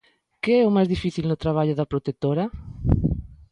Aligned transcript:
Que 0.41 0.53
é 0.61 0.63
o 0.69 0.75
máis 0.75 0.91
difícil 0.93 1.25
no 1.27 1.41
traballo 1.43 1.77
da 1.77 1.89
protectora? 1.91 2.45